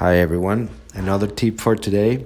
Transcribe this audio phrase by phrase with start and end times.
[0.00, 0.70] Hi, everyone.
[0.94, 2.24] Another tip for today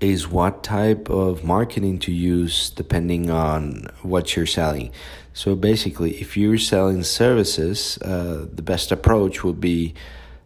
[0.00, 4.90] is what type of marketing to use depending on what you're selling.
[5.32, 9.94] So, basically, if you're selling services, uh, the best approach would be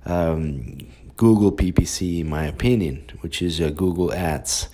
[0.04, 4.68] um, Google PPC, in my opinion, which is uh, Google Ads.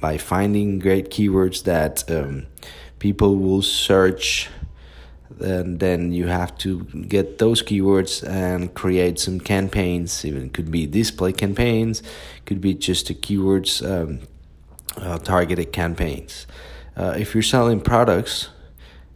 [0.00, 2.46] By finding great keywords that um,
[3.00, 4.48] people will search
[5.40, 10.24] and then you have to get those keywords and create some campaigns.
[10.24, 12.02] Even could be display campaigns
[12.46, 14.20] could be just the keywords um,
[14.96, 16.46] uh, targeted campaigns.
[16.96, 18.50] Uh, if you're selling products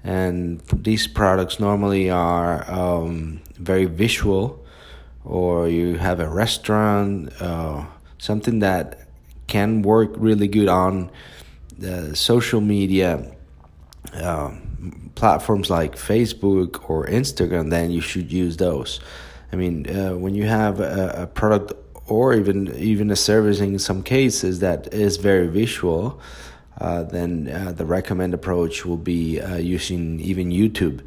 [0.03, 4.65] and these products normally are um, very visual
[5.25, 7.85] or you have a restaurant uh,
[8.19, 9.07] something that
[9.47, 11.11] can work really good on
[11.79, 13.31] the social media
[14.15, 14.68] um,
[15.15, 19.01] platforms like Facebook or Instagram, then you should use those.
[19.53, 21.73] I mean, uh, when you have a, a, product
[22.07, 26.21] or even even a service in some cases that is very visual,
[26.81, 31.01] uh, then uh, the recommend approach will be uh, using even YouTube,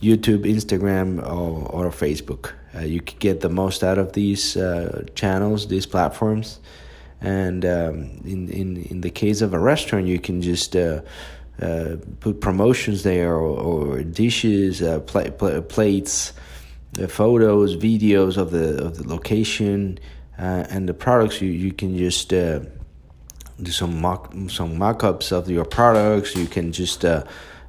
[0.00, 2.52] YouTube, Instagram, or, or Facebook.
[2.74, 6.60] Uh, you can get the most out of these uh, channels, these platforms,
[7.20, 10.76] and um, in in in the case of a restaurant, you can just
[11.60, 16.34] uh, put promotions there or, or dishes, uh, pl- pl- plates,
[17.00, 19.98] uh, photos, videos of the of the location
[20.38, 21.40] uh, and the products.
[21.40, 22.60] You you can just uh,
[23.62, 26.36] do some mock some mock-ups of your products.
[26.36, 27.06] You can just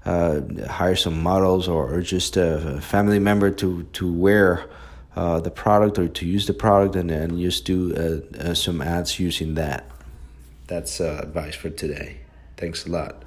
[0.04, 4.70] hire some models or, or just a family member to to wear.
[5.16, 7.80] the product or to use the product and, then just do
[8.54, 9.82] some ads using that.
[10.68, 12.18] That's advice for today.
[12.56, 13.24] Thanks a lot.